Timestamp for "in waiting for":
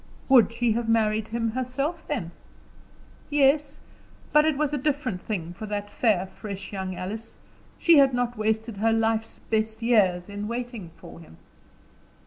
10.27-11.19